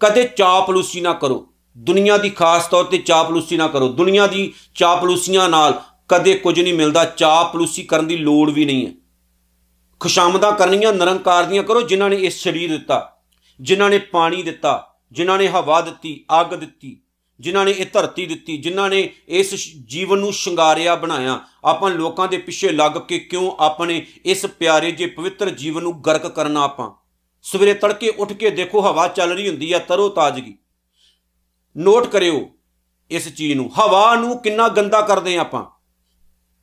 [0.00, 5.48] ਕਦੇ ਚਾਪਲੂਸੀ ਨਾ ਕਰੋ। ਦੁਨੀਆ ਦੀ ਖਾਸ ਤੌਰ ਤੇ ਚਾਪਲੂਸੀ ਨਾ ਕਰੋ। ਦੁਨੀਆ ਦੀ ਚਾਪਲੂਸੀਆਂ
[5.48, 8.92] ਨਾਲ ਕਦੇ ਕੁਝ ਨਹੀਂ ਮਿਲਦਾ। ਚਾਪਲੂਸੀ ਕਰਨ ਦੀ ਲੋੜ ਵੀ ਨਹੀਂ ਹੈ।
[10.00, 13.16] ਖੁਸ਼ਾਮਦਾਂ ਕਰਨੀਆਂ, ਨਿਰੰਕਾਰ ਦੀਆਂ ਕਰੋ, ਜਿਨ੍ਹਾਂ ਨੇ ਇਸ ਸਰੀਰ ਦਿੱਤਾ,
[13.60, 17.00] ਜਿਨ੍ਹਾਂ ਨੇ ਪਾਣੀ ਦਿੱਤਾ। ਜਿਨ੍ਹਾਂ ਨੇ ਹਵਾ ਦਿੱਤੀ, ਅੱਗ ਦਿੱਤੀ,
[17.40, 22.38] ਜਿਨ੍ਹਾਂ ਨੇ ਇਹ ਧਰਤੀ ਦਿੱਤੀ, ਜਿਨ੍ਹਾਂ ਨੇ ਇਸ ਜੀਵਨ ਨੂੰ ਸ਼ਿੰਗਾਰਿਆ, ਬਣਾਇਆ, ਆਪਾਂ ਲੋਕਾਂ ਦੇ
[22.38, 26.90] ਪਿੱਛੇ ਲੱਗ ਕੇ ਕਿਉਂ ਆਪਣੇ ਇਸ ਪਿਆਰੇ ਜੇ ਪਵਿੱਤਰ ਜੀਵਨ ਨੂੰ ਗਰਕ ਕਰਨਾ ਆਪਾਂ?
[27.42, 30.58] ਸਵੇਰੇ ਤੜਕੇ ਉੱਠ ਕੇ ਦੇਖੋ, ਹਵਾ ਚੱਲ ਰਹੀ ਹੁੰਦੀ ਹੈ ਤਰੋ ਤਾਜ਼ਗੀ।
[31.76, 32.50] ਨੋਟ ਕਰਿਓ
[33.10, 35.64] ਇਸ ਚੀਜ਼ ਨੂੰ, ਹਵਾ ਨੂੰ ਕਿੰਨਾ ਗੰਦਾ ਕਰਦੇ ਆਪਾਂ?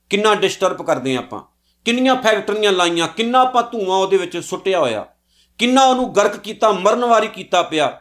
[0.10, 1.42] ਕਿੰਨਾ ਡਿਸਟਰਬ ਕਰਦੇ ਆਪਾਂ?
[1.86, 5.08] ਕਿੰਨੀਆਂ ਫੈਕਟਰੀਆਂ ਲਾਈਆਂ, ਕਿੰਨਾ ਆਪਾਂ ਧੂਆਂ ਉਹਦੇ ਵਿੱਚ ਸੁੱਟਿਆ ਹੋਇਆ?
[5.58, 8.00] ਕਿੰਨਾ ਉਹਨੂੰ ਗਰਕ ਕੀਤਾ ਮਰਨਵਾਰੀ ਕੀਤਾ ਪਿਆ?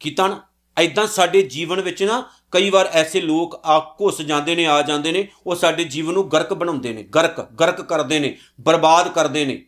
[0.00, 0.40] ਕੀਤਾ ਨਾ।
[0.76, 5.12] ਐਦਾਂ ਸਾਡੇ ਜੀਵਨ ਵਿੱਚ ਨਾ ਕਈ ਵਾਰ ਐਸੇ ਲੋਕ ਆ ਘੁੱਸ ਜਾਂਦੇ ਨੇ, ਆ ਜਾਂਦੇ
[5.12, 9.64] ਨੇ, ਉਹ ਸਾਡੇ ਜੀਵਨ ਨੂੰ ਗਰਕ ਬਣਾਉਂਦੇ ਨੇ, ਗਰਕ ਗਰਕ ਕਰਦੇ ਨੇ, ਬਰਬਾਦ ਕਰਦੇ ਨੇ,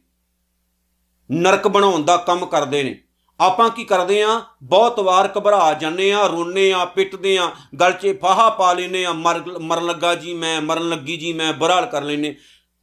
[1.31, 2.99] ਨਰਕ ਬਣਾਉਣ ਦਾ ਕੰਮ ਕਰਦੇ ਨੇ।
[3.41, 8.15] ਆਪਾਂ ਕੀ ਕਰਦੇ ਆ ਬਹੁਤ ਵਾਰ ਘਬਰਾ ਜਾਂਦੇ ਆ ਰੋਨੇ ਆ ਪਿੱਟਦੇ ਆ ਗਲ 'ਚ
[8.23, 12.35] ਫਾਹਾ ਪਾ ਲੈਨੇ ਆ ਮਰਨ ਲੱਗਾ ਜੀ ਮੈਂ, ਮਰਨ ਲੱਗੀ ਜੀ ਮੈਂ, ਬੁਰਾਲ ਕਰ ਲੈਨੇ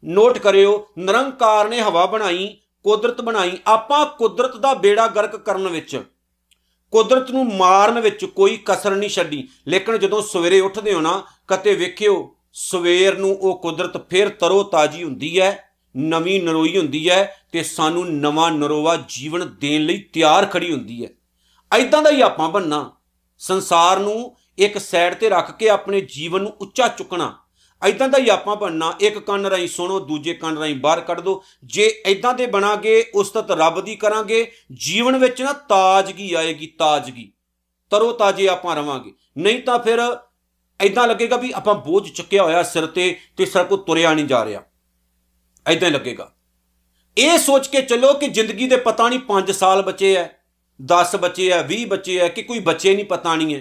[0.03, 2.47] ਨੋਟ ਕਰਿਓ, ਨਿਰੰਕਾਰ ਨੇ ਹਵਾ ਬਣਾਈ,
[2.85, 6.01] ਕੁਦਰਤ ਬਣਾਈ। ਆਪਾਂ ਕੁਦਰਤ ਦਾ ਬੇੜਾ ਗਰਕ ਕਰਨ ਵਿੱਚ
[6.91, 11.75] ਕੁਦਰਤ ਨੂੰ ਮਾਰਨ ਵਿੱਚ ਕੋਈ ਕਸਰ ਨਹੀਂ ਛੱਡੀ। ਲੇਕਿਨ ਜਦੋਂ ਸਵੇਰੇ ਉੱਠਦੇ ਹੋ ਨਾ, ਕਤੇ
[11.75, 17.63] ਵੇਖਿਓ, ਸਵੇਰ ਨੂੰ ਉਹ ਕੁਦਰਤ ਫਿਰ ਤਰੋ ਤਾਜੀ ਹੁੰਦੀ ਹੈ, ਨਵੀਂ ਨਰੋਈ ਹੁੰਦੀ ਹੈ ਤੇ
[17.63, 21.09] ਸਾਨੂੰ ਨਵਾਂ ਨਰੋਵਾ ਜੀਵਨ ਦੇਣ ਲਈ ਤਿਆਰ ਖੜੀ ਹੁੰਦੀ ਹੈ।
[21.71, 22.91] ਐਦਾਂ ਦਾ ਹੀ ਆਪਾਂ ਬੰਨਾ
[23.39, 27.37] ਸੰਸਾਰ ਨੂੰ ਇੱਕ ਸਾਈਡ ਤੇ ਰੱਖ ਕੇ ਆਪਣੇ ਜੀਵਨ ਨੂੰ ਉੱਚਾ ਚੁੱਕਣਾ।
[27.83, 31.43] ਐਦਾਂ ਦਾ ਹੀ ਆਪਾਂ ਬਣਨਾ। ਇੱਕ ਕੰਨ ਰਾਈ ਸੁਣੋ, ਦੂਜੇ ਕੰਨ ਰਾਈ ਬਾਹਰ ਕੱਢ ਦੋ।
[31.63, 37.31] ਜੇ ਐਦਾਂ ਦੇ ਬਣਾਗੇ ਉਸਤਤ ਰੱਬ ਦੀ ਕਰਾਂਗੇ। ਜੀਵਨ ਵਿੱਚ ਨਾ ਤਾਜ਼ਗੀ ਆਏਗੀ, ਤਾਜ਼ਗੀ।
[37.89, 39.99] ਤਰੋ ਤਾਜ਼ੇ ਆਪਾਂ ਰਵਾਂਗੇ। ਨਹੀਂ ਤਾਂ ਫਿਰ
[40.79, 44.45] ਐਦਾਂ ਲੱਗੇਗਾ ਵੀ ਆਪਾਂ ਬੋਝ ਚੁੱਕਿਆ ਹੋਇਆ ਸਿਰ ਤੇ ਤੇ ਸਿਰ ਕੋ ਤੁਰਿਆ ਨਹੀਂ ਜਾ
[44.45, 44.61] ਰਿਹਾ।
[45.67, 46.35] ਐਦਾਂ ਲੱਗੇਗਾ।
[47.17, 50.25] ਇਹ ਸੋਚ ਕੇ ਚੱਲੋ ਕਿ ਜ਼ਿੰਦਗੀ ਦੇ ਪਤਾ ਨਹੀਂ 5 ਸਾਲ ਬਚੇ ਐ
[50.85, 53.59] 10 ਬਚੇ ਐ 20 ਬਚੇ ਐ, ਕਿ ਕੋਈ ਬੱਚੇ ਨਹੀਂ ਪਤਾ ਨਹੀਂ ਐ।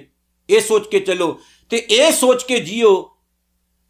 [0.51, 3.18] ਇਹ ਸੋਚ ਕੇ ਚੱਲੋ। ਤੇ ਇਹ ਸੋਚ ਕੇ ਜੀਓ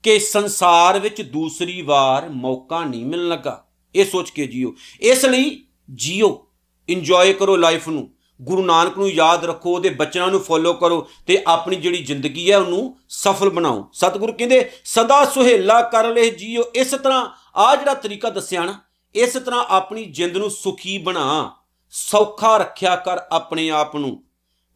[0.02, 3.64] ਕਿ ਸੰਸਾਰ ਵਿੱਚ ਦੂਸਰੀ ਵਾਰ ਮੌਕਾ ਨਹੀਂ ਮਿਲਣ ਲੱਗਾ।
[3.94, 5.64] ਇਹ ਸੋਚ ਕੇ ਜੀਓ। ਇਸ ਲਈ
[5.94, 6.48] ਜੀਓ।
[6.88, 11.44] ਇੰਜੋਏ ਕਰੋ ਲਾਈਫ ਨੂੰ। ਗੁਰੂ ਨਾਨਕ ਨੂੰ ਯਾਦ ਰੱਖੋ, ਉਹਦੇ ਬਚਨਾਂ ਨੂੰ ਫੋਲੋ ਕਰੋ ਤੇ
[11.46, 16.90] ਆਪਣੀ ਜਿਹੜੀ ਜ਼ਿੰਦਗੀ ਹੈ ਉਹਨੂੰ ਸਫਲ ਬਣਾਓ। ਸਤਿਗੁਰੂ ਕਹਿੰਦੇ, ਸਦਾ ਸੁਹੇਲਾ ਕਰ ਲੈ ਜੀਓ। ਇਸ
[16.90, 18.80] ਤਰ੍ਹਾਂ ਆ ਜਿਹੜਾ ਤਰੀਕਾ ਦੱਸਿਆ ਨਾ,
[19.14, 21.56] ਇਸ ਤਰ੍ਹਾਂ ਆਪਣੀ ਜਿੰਦ ਨੂੰ ਸੁਖੀ ਬਣਾ।
[21.90, 24.24] ਸੌਖਾ ਰੱਖਿਆ ਕਰ ਆਪਣੇ ਆਪ ਨੂੰ।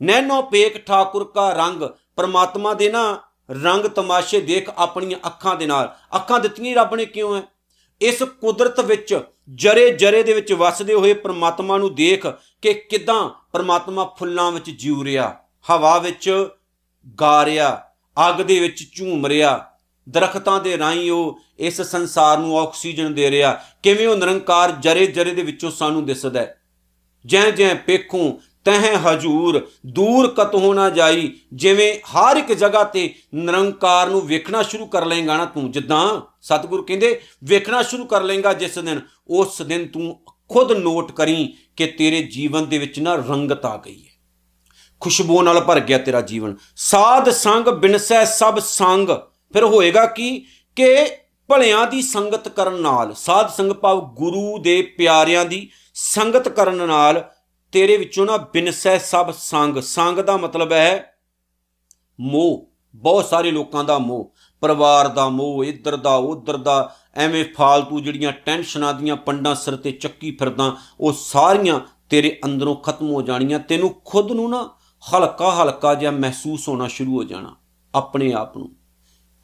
[0.02, 1.82] ਨੈਨੋ ਪੇਕ ਠਾਕੁਰ ਕਾ ਰੰਗ,
[2.16, 3.20] ਪਰਮਾਤਮਾ ਦੇ ਨਾ
[3.52, 7.42] ਰੰਗ ਤਮਾਸ਼ੇ ਦੇਖ ਆਪਣੀਆਂ ਅੱਖਾਂ ਦੇ ਨਾਲ। ਅੱਖਾਂ ਦਿੱਤੀਆਂ, ਰੱਬ ਨੇ ਕਿਉਂ ਹੈ
[8.00, 9.21] ਇਸ ਕੁਦਰਤ ਵਿੱਚ
[9.54, 12.26] ਜਰੇ ਜਰੇ ਦੇ ਵਿੱਚ ਵਸਦੇ ਹੋਏ ਪ੍ਰਮਾਤਮਾ ਨੂੰ ਦੇਖ
[12.62, 15.40] ਕਿ ਕਿਦਾਂ ਪ੍ਰਮਾਤਮਾ ਫੁੱਲਾਂ ਵਿੱਚ ਜੀਉ ਰਿਹਾ,
[15.71, 16.49] ਹਵਾ ਵਿੱਚ
[17.21, 17.85] ਗਾ ਰਿਹਾ,
[18.28, 19.71] ਅੱਗ ਦੇ ਵਿੱਚ ਝੂਮ ਰਿਹਾ,
[20.09, 25.35] ਦਰਖਤਾਂ ਦੇ ਰਾਹੀਂ ਉਹ ਇਸ ਸੰਸਾਰ ਨੂੰ ਆਕਸੀਜਨ ਦੇ ਰਿਹਾ। ਕਿਵੇਂ ਉਹ ਨਿਰੰਕਾਰ ਜਰੇ ਜਰੇ
[25.35, 26.62] ਦੇ ਵਿੱਚੋਂ ਸਾਨੂੰ ਦਿਸਦਾ ਹੈ?
[27.26, 34.09] ਜੈ ਜੈ ਪੇਖੂ ਤਹ ਹਜੂਰ, ਦੂਰ ਕਤੋਂ ਨਾ ਜਾਈ, ਜਿਵੇਂ ਹਰ ਇੱਕ ਜਗ੍ਹਾ ਤੇ ਨਿਰੰਕਾਰ
[34.09, 38.78] ਨੂੰ ਵੇਖਣਾ ਸ਼ੁਰੂ ਕਰ ਲੇਗਾ ਨਾ ਤੂੰ। ਜਿੱਦਾਂ ਸਤਿਗੁਰ ਕਹਿੰਦੇ, ਵੇਖਣਾ ਸ਼ੁਰੂ ਕਰ ਲੇਗਾ ਜਿਸ
[38.78, 43.76] ਦਿਨ, ਉਸ ਦਿਨ ਤੂੰ ਖੁਦ ਨੋਟ ਕਰੀ ਕਿ ਤੇਰੇ ਜੀਵਨ ਦੇ ਵਿੱਚ ਨਾ ਰੰਗਤ ਆ
[43.76, 44.12] ਗਈ ਹੈ।
[45.00, 49.09] ਖੁਸ਼ਬੂ ਨਾਲ ਭਰ ਗਿਆ ਤੇਰਾ ਜੀਵਨ। ਸਾਧ ਸੰਗ ਬਿਨਸੈ ਸਭ ਸੰਗ।
[49.52, 51.07] ਫਿਰ ਹੋਏਗਾ ਕੀ ਕਿ
[51.49, 57.31] ਭਲਿਆਂ ਦੀ ਸੰਗਤ ਕਰਨ ਨਾਲ, ਸਾਧ ਸੰਗ ਭਾਵ ਗੁਰੂ ਦੇ ਪਿਆਰਿਆਂ ਦੀ ਸੰਗਤ ਕਰਨ ਨਾਲ
[57.72, 61.14] ਤੇਰੇ ਵਿੱਚੋਂ ਨਾ ਬਿਨਸੈ ਸਭ ਸੰਗ। ਸੰਗ ਦਾ ਮਤਲਬ ਹੈ
[62.20, 68.00] ਮੋਹ। ਬਹੁਤ ਸਾਰੇ ਲੋਕਾਂ ਦਾ ਮੋਹ। ਪਰਿਵਾਰ ਦਾ ਮੋਹ, ਇੱਧਰ ਦਾ, ਉੱਧਰ ਦਾ। ਐਵੇਂ ਫਾਲਤੂ
[68.00, 73.58] ਜਿਹੜੀਆਂ ਟੈਨਸ਼ਨਾਂ ਦੀਆਂ ਪੰਡਾਂ ਸਿਰ ਤੇ ਚੱਕੀ ਫਿਰਦਾ, ਉਹ ਸਾਰੀਆਂ ਤੇਰੇ ਅੰਦਰੋਂ ਖਤਮ ਹੋ ਜਾਣੀਆਂ।
[73.58, 74.62] ਤੈਨੂੰ ਖੁਦ ਨੂੰ ਨਾ
[75.02, 77.56] ਹਲਕਾ ਹਲਕਾ ਜਿਹਾ ਮਹਿਸੂਸ ਹੋਣਾ ਸ਼ੁਰੂ ਹੋ ਜਾਣਾ,
[77.94, 78.70] ਆਪਣੇ ਆਪ ਨੂੰ।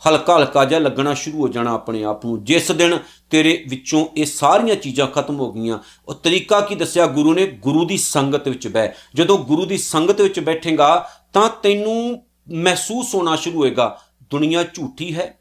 [0.03, 2.99] ਹਲਕਾ ਹਲਕਾ ਜਿਹਾ ਲੱਗਣਾ ਸ਼ੁਰੂ ਹੋ ਜਾਣਾ ਆਪਣੇ ਆਪ ਨੂੰ। ਜਿਸ ਦਿਨ
[3.31, 5.79] ਤੇਰੇ ਵਿੱਚੋਂ ਇਹ ਸਾਰੀਆਂ ਚੀਜ਼ਾਂ ਖਤਮ ਹੋ ਗਈਆਂ,
[6.09, 7.47] ਉਹ ਤਰੀਕਾ ਕੀ ਦੱਸਿਆ ਗੁਰੂ ਨੇ?
[7.47, 13.37] ਗੁਰੂ ਦੀ ਸੰਗਤ ਵਿੱਚ ਬਹਿ। ਜਦੋਂ ਗੁਰੂ ਦੀ ਸੰਗਤ ਵਿੱਚ ਬੈਠੇਗਾ, ਤਾਂ ਤੈਨੂੰ ਮਹਿਸੂਸ ਹੋਣਾ
[13.37, 13.99] ਸ਼ੁਰੂ ਹੋਏਗਾ,
[14.31, 15.35] ਦੁਨੀਆ ਝੂਠੀ ਹੈ,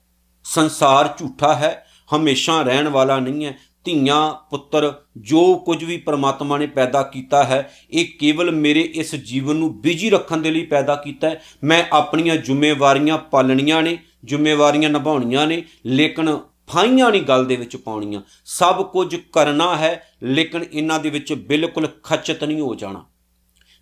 [0.46, 1.86] ਸੰਸਾਰ ਝੂਠਾ ਹੈ,
[2.16, 7.72] ਹਮੇਸ਼ਾ ਰਹਿਣ ਵਾਲਾ ਨਹੀਂ ਹੈ, ਧੀਆਂ, ਪੁੱਤਰ, ਜੋ ਕੁਝ ਵੀ ਪ੍ਰਮਾਤਮਾ ਨੇ ਪੈਦਾ ਕੀਤਾ ਹੈ,
[7.92, 12.36] ਇਹ ਕੇਵਲ ਮੇਰੇ ਇਸ ਜੀਵਨ ਨੂੰ ਬਿਜ਼ੀ ਰੱਖਣ ਦੇ ਲਈ ਪੈਦਾ ਕੀਤਾ ਹੈ। ਮੈਂ ਆਪਣੀਆਂ
[12.36, 13.98] ਜ਼ਿੰਮੇਵਾਰੀਆਂ ਪਾਲਣੀਆਂ ਨੇ
[14.28, 20.66] ਜ਼ਿੰਮੇਵਾਰੀਆਂ ਨਿਭਾਉਣੀਆਂ ਨੇ, ਲੇਕਿਨ ਫਾਈਆਂ ਨਹੀਂ ਗੱਲ ਦੇ ਵਿੱਚ ਪਾਉਣੀਆਂ। ਸਭ ਕੁਝ ਕਰਨਾ ਹੈ, ਲੇਕਿਨ
[20.74, 23.06] ਇਹਨਾਂ ਦੇ ਵਿੱਚ ਬਿਲਕੁਲ ਖਚਤ ਨਹੀਂ ਹੋ ਜਾਣਾ।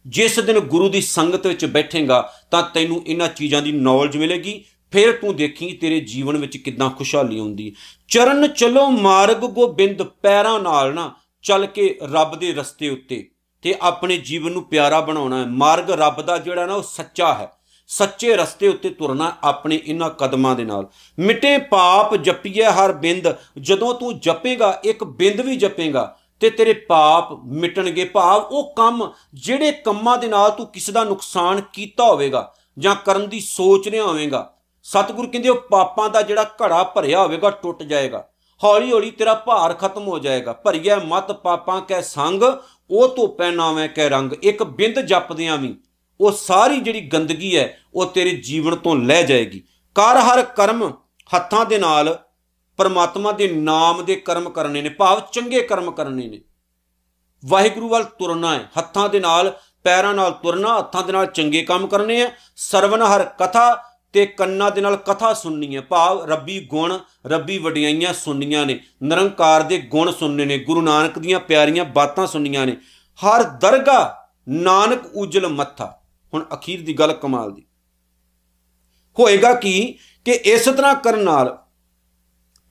[0.07, 5.11] ਜਿਸ ਦਿਨ ਗੁਰੂ ਦੀ ਸੰਗਤ ਵਿੱਚ ਬੈਠੇਗਾ, ਤਾਂ ਤੈਨੂੰ ਇਹਨਾਂ ਚੀਜ਼ਾਂ ਦੀ ਨੌਲੇਜ ਮਿਲੇਗੀ। ਫਿਰ
[5.11, 7.75] ਤੂੰ ਦੇਖੀ ਤੇਰੇ ਜੀਵਨ ਵਿੱਚ ਕਿੰਨਾ ਖੁਸ਼ਹਾਲੀ ਆਉਂਦੀ।
[8.07, 13.29] ਚਰਨ ਚਲੋ ਮਾਰਗ ਗੋਬਿੰਦ, ਪੈਰਾਂ ਨਾਲ ਨਾ ਚੱਲ ਕੇ ਰੱਬ ਦੇ ਰਸਤੇ ਉੱਤੇ।
[13.61, 17.51] ਤੇ ਆਪਣੇ ਜੀਵਨ ਨੂੰ ਪਿਆਰਾ ਬਣਾਉਣਾ ਹੈ। ਮਾਰਗ ਰੱਬ ਦਾ ਜਿਹੜਾ ਨਾ, ਉਹ ਸੱਚਾ ਹੈ।
[17.87, 20.87] ਸੱਚੇ ਰਸਤੇ ਉੱਤੇ ਤੁਰਨਾ ਆਪਣੇ ਇਹਨਾਂ ਕਦਮਾਂ ਦੇ ਨਾਲ।
[21.19, 23.27] ਮਿਟੇ ਪਾਪ ਜਪੀਏ ਹਰ ਬਿੰਦ,
[23.59, 29.71] ਜਦੋਂ ਤੂੰ ਜਪੇਗਾ, ਇੱਕ ਬਿੰਦ ਵੀ ਜਪੇਗਾ, ਤੇ ਤੇਰੇ ਪਾਪ ਮਿਟਣਗੇ। ਭਾਵ ਉਹ ਕੰਮ ਜਿਹੜੇ
[29.71, 34.53] ਕੰਮਾਂ ਦੇ ਨਾਲ ਤੂੰ ਕਿਸੇ ਦਾ ਨੁਕਸਾਨ ਕੀਤਾ ਹੋਵੇਗਾ ਜਾਂ ਕਰਨ ਦੀ ਸੋਚ ਰਿਹਾ ਹੋਵੇਗਾ।
[34.83, 38.27] ਸਤਿਗੁਰ ਕਹਿੰਦੇ, ਉਹ ਪਾਪਾਂ ਦਾ ਜਿਹੜਾ ਘੜਾ ਭਰਿਆ ਹੋਵੇਗਾ, ਟੁੱਟ ਜਾਏਗਾ।
[38.63, 42.43] ਹੌਲੀ ਹੌਲੀ ਤੇਰਾ ਭਾਰ ਖਤਮ ਹੋ ਜਾਏਗਾ। ਭਰੀਐ ਮਤ, ਪਾਪਾਂ ਕੈ ਸੰਗ,
[42.89, 45.75] ਉਹ ਧੋਪੈ ਨਾਵੇਂ ਕੈ ਰੰਗ। ਇੱਕ ਬਿੰਦ ਜਪਦਿਆਂ ਵੀ
[46.21, 49.59] ਉਹ ਸਾਰੀ ਜਿਹੜੀ ਗੰਦਗੀ ਹੈ, ਉਹ ਤੇਰੇ ਜੀਵਨ ਤੋਂ ਲੈ ਜਾਏਗੀ।
[49.95, 50.93] ਕਰ ਹਰ ਕਰਮ
[51.35, 52.19] ਹੱਥਾਂ ਦੇ ਨਾਲ,
[52.77, 56.41] ਪਰਮਾਤਮਾ ਦੇ ਨਾਮ ਦੇ ਕਰਮ ਕਰਨੇ ਨੇ, ਭਾਵ ਚੰਗੇ ਕਰਮ ਕਰਨੇ ਨੇ।
[57.45, 61.87] ਵਾਹਿਗੁਰੂ ਵੱਲ ਤੁਰਨਾ ਹੈ, ਹੱਥਾਂ ਦੇ ਨਾਲ, ਪੈਰਾਂ ਨਾਲ ਤੁਰਨਾ, ਹੱਥਾਂ ਦੇ ਨਾਲ ਚੰਗੇ ਕੰਮ
[61.87, 66.99] ਕਰਨੇ ਆ ਸਰਵਨ ਹਰ ਕਥਾ ਤੇ ਕੰਨਾਂ ਦੇ ਨਾਲ ਕਥਾ ਸੁਣਨੀ ਹੈ। ਭਾਵ ਰੱਬੀ ਗੁਣ,
[67.27, 72.65] ਰੱਬੀ ਵਡਿਆਈਆਂ ਸੁਣਨੀਆਂ ਨੇ, ਨਿਰੰਕਾਰ ਦੇ ਗੁਣ ਸੁਣਨੇ ਨੇ, ਗੁਰੂ ਨਾਨਕ ਦੀਆਂ ਪਿਆਰੀਆਂ ਬਾਤਾਂ ਸੁਣਨੀਆਂ
[72.65, 72.77] ਨੇ।
[73.19, 76.01] ਹਰ ਦਰਗਾ ਨਾਨਕ ਉਜਲ ਮੱਥਾ।
[76.35, 77.65] ਹੁਣ ਅਖੀਰ ਦੀ ਗੱਲ ਕਮਾਲ ਦੀ।
[79.17, 81.57] ਹੋਏਗਾ ਕੀ ਕਿ ਇਸ ਤਰ੍ਹਾਂ ਕਰਨ ਨਾਲ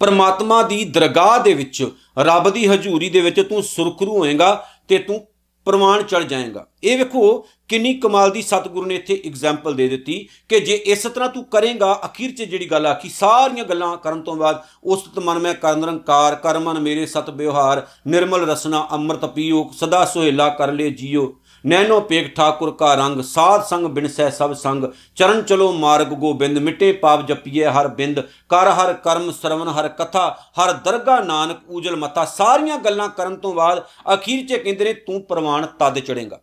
[0.00, 1.86] ਪਰਮਾਤਮਾ ਦੀ ਦਰਗਾਹ ਦੇ ਵਿੱਚ,
[2.18, 4.54] ਰੱਬ ਦੀ ਹਜ਼ੂਰੀ ਦੇ ਵਿੱਚ ਤੂੰ ਸੁਰਖਰੂ ਹੋਏਗਾ
[4.88, 5.26] ਤੇ ਤੂੰ
[5.66, 10.16] ਪ੍ਰਮਾਣ ਚੜ ਜਾਏਗਾ। ਇਹ ਵੇਖੋ ਕਿੰਨੀ ਕਮਾਲ ਦੀ ਸਤਿਗੁਰੂ ਨੇ ਇੱਥੇ ਐਗਜ਼ਾਮਪਲ ਦੇ ਦਿੱਤੀ
[10.48, 14.36] ਕਿ ਜੇ ਇਸ ਤਰ੍ਹਾਂ ਤੂੰ ਕਰੇਗਾ, ਅਖੀਰ 'ਚ ਜਿਹੜੀ ਗੱਲ ਆਖੀ, ਸਾਰੀਆਂ ਗੱਲਾਂ ਕਰਨ ਤੋਂ
[14.36, 20.04] ਬਾਅਦ ਉਸ ਮਨ ਮੈਂ ਕਰਨ ਨਿਰੰਕਾਰ ਕਰਮਨ ਮੇਰੇ ਸਤ ਵਿਵਹਾਰ, ਨਿਰਮਲ ਰਸਨਾ, ਅੰਮ੍ਰਿਤ ਪੀਓ, ਸਦਾ
[20.04, 21.34] ਸੁਹੇਲਾ ਕਰ ਲੈ ਜੀਓ।
[21.66, 24.84] ਨੈਨੋ ਪੇਖ ਠਾਕੁਰ ਕਾ ਰੰਗ, ਸਾਧ ਸੰਗ ਬਿਨਸੈ ਸਭ ਸੰਗ।
[25.16, 30.28] ਚਰਨ ਚਲੋ ਮਾਰਗ ਗੋਬਿੰਦ, ਮਿਟੇ ਪਾਪ ਜਪੀਏ ਹਰ ਬਿੰਦ। ਕਰ ਹਰ ਕਰਮ ਸਰਵਨ ਹਰ ਕਥਾ,
[30.60, 33.82] ਹਰ ਦਰਗਾ ਨਾਨਕ ਊਜਲ ਮਤਾ ਸਾਰੀਆਂ ਗੱਲਾਂ ਕਰਨ ਤੋਂ ਬਾਅਦ
[34.14, 36.40] ਅਖੀਰ 'ਚ ਕਹਿੰਦੇ ਨੇ, ਤੂੰ ਪ੍ਰਮਾਣ ਤਦ ਚੜੇਗਾ।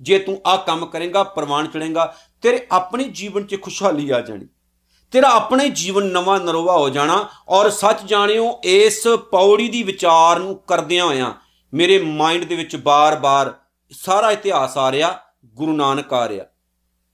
[0.00, 4.46] ਜੇ ਤੂੰ ਆ ਕੰਮ ਕਰੇਗਾ ਪ੍ਰਮਾਣ ਚੜੇਗਾ, ਤੇਰੇ ਆਪਣੇ ਜੀਵਨ 'ਚ ਖੁਸ਼ਹਾਲੀ ਆ ਜਾਣੀ।
[5.12, 10.56] ਤੇਰਾ ਆਪਣੇ ਜੀਵਨ ਨਵਾਂ ਨਰੋਵਾ ਹੋ ਜਾਣਾ ਔਰ ਸੱਚ ਜਾਣਿਓ, ਇਸ ਪੌੜੀ ਦੀ ਵਿਚਾਰ ਨੂੰ
[10.66, 11.32] ਕਰਦਿਆਂ ਹੋਇਆਂ
[11.74, 13.52] ਮੇਰੇ ਮਾਈਂਡ ਦੇ ਵਿੱਚ ਬਾਰ-ਬਾਰ
[13.92, 16.44] ਸਾਰਾ ਇਤਿਹਾਸ ਆ ਰਿਹਾ, ਗੁਰੂ ਨਾਨਕ ਆ ਰਿਹਾ,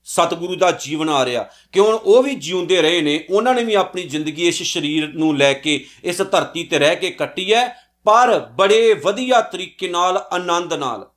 [0.03, 1.85] ਸਤਿਗੁਰੂ ਦਾ ਜੀਵਨ ਆ ਰਿਹਾ। ਕਿਉਂ?
[1.85, 5.85] ਉਹ ਵੀ ਜਿਉਂਦੇ ਰਹੇ ਨੇ, ਉਹਨਾਂ ਨੇ ਵੀ ਆਪਣੀ ਜ਼ਿੰਦਗੀ ਇਸ ਸਰੀਰ ਨੂੰ ਲੈ ਕੇ,
[6.03, 7.67] ਇਸ ਧਰਤੀ ਤੇ ਰਹਿ ਕੇ ਕੱਟੀ ਹੈ,
[8.05, 11.09] ਪਰ ਬੜੇ ਵਧੀਆ ਤਰੀਕੇ ਨਾਲ, ਆਨੰਦ ਨਾਲ।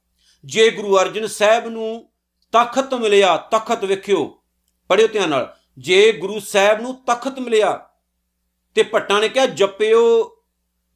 [0.45, 2.11] ਜੇ ਗੁਰੂ ਅਰਜਨ ਸਾਹਿਬ ਨੂੰ
[2.53, 4.43] ਤਖਤ ਮਿਲਿਆ, ਤਖਤ ਵੇਖਿਓ
[4.89, 7.89] ਪੜਿਓ ਧਿਆਨ ਨਾਲ, ਜੇ ਗੁਰੂ ਸਾਹਿਬ ਨੂੰ ਤਖਤ ਮਿਲਿਆ,
[8.75, 10.37] ਤੇ ਭੱਟਾਂ ਨੇ ਕਿਹਾ, ਜਪਿਓ,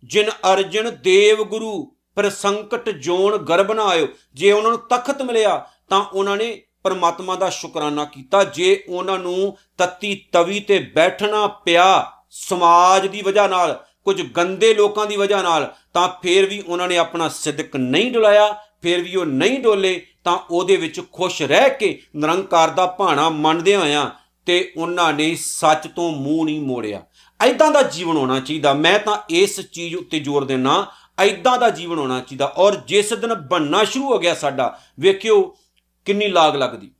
[0.05, 5.67] ਜਿਨ ਅਰਜਨ ਦੇਵ ਗੁਰੂ ਪਰ ਸੰਕਟ ਜੋਨ ਗਰਭ ਨਾ ਆਇਓ। ਜੇ ਉਹਨਾਂ ਨੂੰ ਤਖਤ ਮਿਲਿਆ,
[5.89, 12.13] ਤਾਂ ਉਹਨਾਂ ਨੇ ਪਰਮਾਤਮਾ ਦਾ ਸ਼ੁਕਰਾਨਾ ਕੀਤਾ। ਜੇ ਉਹਨਾਂ ਨੂੰ ਤਤੀ ਤਵੀ ਤੇ ਬੈਠਣਾ ਪਿਆ
[12.31, 16.99] ਸਮਾਜ ਦੀ ਵਜ੍ਹਾ ਨਾਲ, ਕੁਝ ਗੰਦੇ ਲੋਕਾਂ ਦੀ ਵਜ੍ਹਾ ਨਾਲ, ਤਾਂ ਫੇਰ ਵੀ ਉਹਨਾਂ ਨੇ
[16.99, 22.03] ਆਪਣਾ ਸਿੱਧਕ ਨਹੀਂ ਡੁਲਾਇਆ, ਫੇਰ ਵੀ ਉਹ ਨਹੀਂ ਡੋਲੇ, ਤਾਂ ਉਹਦੇ ਵਿੱਚ ਖੁਸ਼ ਰਹਿ ਕੇ
[22.17, 24.11] ਨਿਰੰਕਾਰ ਦਾ ਭਾਣਾ ਮੰਨਦੇ ਹੋਇਆਂ
[24.47, 27.03] ਤੇ ਉਹਨਾਂ ਨੇ ਸੱਚ ਤੋਂ ਮੂੰਹ ਨਹੀਂ ਮੋੜਿਆ।
[27.41, 30.87] ਐਦਾਂ ਦਾ ਜੀਵਨ ਹੋਣਾ ਚਾਹੀਦਾ। ਮੈਂ ਤਾਂ ਇਸ ਚੀਜ਼ ਉੱਤੇ ਜ਼ੋਰ ਦੇਣਾ
[31.19, 35.57] ਐਦਾਂ ਦਾ ਜੀਵਨ ਹੋਣਾ ਚਾਹੀਦਾ ਔਰ ਜਿਸ ਦਿਨ ਬੰਨਣਾ ਸ਼ੁਰੂ ਹੋ ਗਿਆ ਸਾਡਾ, ਵੇਖਿਓ
[36.05, 36.91] ਕਿੰਨੀ ਲਾਗ ਲੱਗਦੀ।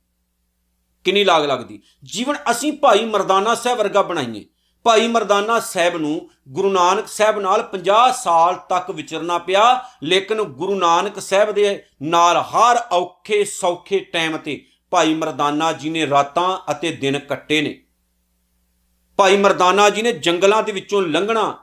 [1.03, 4.45] ਕਿੰਨੀ ਲਾਗ ਲੱਗਦੀ। ਜੀਵਨ ਅਸੀਂ ਭਾਈ ਮਰਦਾਨਾ ਸਾਹਿਬ ਵਰਗਾ ਬਣਾਈਏ।
[4.83, 10.75] ਭਾਈ ਮਰਦਾਨਾ ਸਾਹਿਬ ਨੂੰ ਗੁਰੂ ਨਾਨਕ ਸਾਹਿਬ ਨਾਲ 50 ਸਾਲ ਤੱਕ ਵਿਚਰਨਾ ਪਿਆ, ਲੇਕਿਨ ਗੁਰੂ
[10.75, 16.91] ਨਾਨਕ ਸਾਹਿਬ ਦੇ ਨਾਲ ਹਰ ਔਖੇ ਸੌਖੇ ਟਾਈਮ ਤੇ ਭਾਈ ਮਰਦਾਨਾ ਜੀ ਨੇ ਰਾਤਾਂ ਅਤੇ
[16.91, 17.83] ਦਿਨ ਕੱਟੇ ਨੇ।
[19.17, 21.57] ਭਾਈ ਮਰਦਾਨਾ ਜੀ ਨੇ ਜੰਗਲਾਂ ਦੇ ਵਿੱਚੋਂ ਲੰਘਣਾ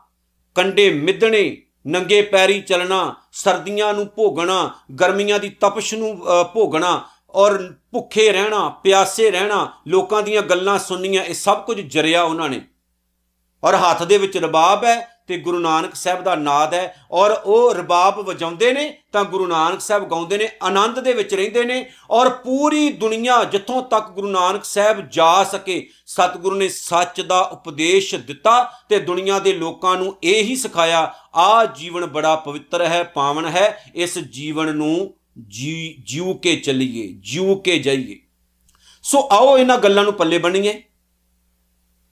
[0.54, 6.16] ਕੰਡੇ ਮਿੱਧਣੇ ਨੰਗੇ ਪੈਰੀ ਚੱਲਣਾ, ਸਰਦੀਆਂ ਨੂੰ ਭੋਗਣਾ, ਗਰਮੀਆਂ ਦੀ ਤਪਸ਼ ਨੂੰ
[6.54, 7.00] ਭੋਗਣਾ
[7.34, 7.58] ਔਰ
[7.92, 12.60] ਭੁੱਖੇ ਰਹਿਣਾ, ਪਿਆਸੇ ਰਹਿਣਾ, ਲੋਕਾਂ ਦੀਆਂ ਗੱਲਾਂ ਸੁਣਨੀਆਂ, ਇਹ ਸਭ ਕੁਝ ਜਰਿਆ ਉਹਨਾਂ ਨੇ।
[13.62, 14.96] ਔਰ ਹੱਥ ਦੇ ਵਿੱਚ ਰਬਾਬ ਹੈ
[15.32, 19.80] ਤੇ ਗੁਰੂ ਨਾਨਕ ਸਾਹਿਬ ਦਾ ਨਾਦ ਹੈ ਔਰ ਉਹ ਰਬਾਬ ਵਜਾਉਂਦੇ ਨੇ ਤਾਂ ਗੁਰੂ ਨਾਨਕ
[19.80, 24.64] ਸਾਹਿਬ ਗਾਉਂਦੇ ਨੇ, ਆਨੰਦ ਦੇ ਵਿੱਚ ਰਹਿੰਦੇ ਨੇ ਔਰ ਪੂਰੀ ਦੁਨੀਆ ਜਿੱਥੋਂ ਤੱਕ ਗੁਰੂ ਨਾਨਕ
[24.64, 30.42] ਸਾਹਿਬ ਜਾ ਸਕੇ, ਸਤਿਗੁਰੂ ਨੇ ਸੱਚ ਦਾ ਉਪਦੇਸ਼ ਦਿੱਤਾ ਤੇ ਦੁਨੀਆ ਦੇ ਲੋਕਾਂ ਨੂੰ ਇਹ
[30.44, 35.14] ਹੀ ਸਿਖਾਇਆ, ਆ ਜੀਵਨ ਬੜਾ ਪਵਿੱਤਰ ਹੈ, ਪਾਵਨ ਹੈ, ਇਸ ਜੀਵਨ ਨੂੰ
[35.48, 38.20] ਜੀਉ ਕੇ ਚੱਲੀਏ ਜੀਉ ਕੇ ਜਾਈਏ।
[39.04, 40.80] ਸੋ ਆਓ ਇਹਨਾਂ ਗੱਲਾਂ ਨੂੰ ਪੱਲੇ ਬੰਨੀਏ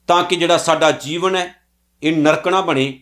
[0.08, 1.54] ਤਾਂ ਕਿ ਜਿਹੜਾ ਸਾਡਾ ਜੀਵਨ ਹੈ,
[2.02, 2.92] ਇਹ ਨਰਕ ਨਾ ਬਣੇ।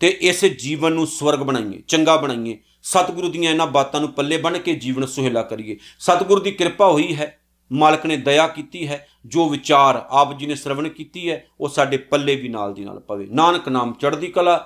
[0.00, 4.58] ਤੇ ਇਸ ਜੀਵਨ ਨੂੰ ਸਵਰਗ ਬਣਾਈਏ, ਚੰਗਾ ਬਣਾਈਏ। ਸਤਿਗੁਰੂ ਦੀਆਂ ਇਹਨਾਂ ਬਾਤਾਂ ਨੂੰ ਪੱਲੇ ਬੰਨ
[4.58, 7.38] ਕੇ ਜੀਵਨ ਸੁਹੇਲਾ ਕਰੀਏ। ਸਤਿਗੁਰੂ ਦੀ ਕਿਰਪਾ ਹੋਈ ਹੈ,
[7.72, 11.96] ਮਾਲਕ ਨੇ ਦਇਆ ਕੀਤੀ ਹੈ, ਜੋ ਵਿਚਾਰ ਆਪ ਜੀ ਨੇ ਸ਼ਰਵਣ ਕੀਤੀ ਹੈ, ਉਹ ਸਾਡੇ
[11.96, 14.56] ਪੱਲੇ ਵੀ ਨਾਲ ਦੀ ਨਾਲ ਪਵੇ। ਨਾਨਕ ਨਾਮ ਚੜ੍ਹਦੀ ਕਲਾ,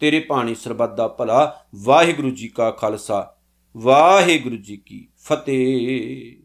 [0.00, 3.36] ਤੇਰੇ ਪਾਣੀ ਸਰਬੱਤ ਦਾ ਭਲਾ। ਵਾਹਿਗੁਰੂ ਜੀ ਕਾ ਖਾਲਸਾ,
[3.76, 6.36] ਵਾਹਿਗੁਰੂ ਜੀ ਕੀ ਫਤਿਹ।